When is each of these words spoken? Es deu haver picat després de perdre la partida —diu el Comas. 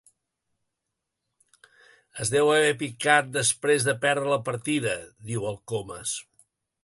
Es 2.23 2.31
deu 2.37 2.49
haver 2.55 2.71
picat 2.79 3.29
després 3.37 3.87
de 3.89 3.95
perdre 4.07 4.33
la 4.33 4.41
partida 4.51 4.99
—diu 5.03 5.49
el 5.53 5.61
Comas. 5.73 6.15